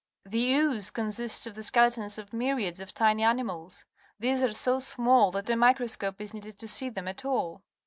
[0.25, 3.85] The ooze consists of Ihe^eletons of myriads of tiny animals.
[4.17, 7.61] These are so small that a microscope is needed to see them at all.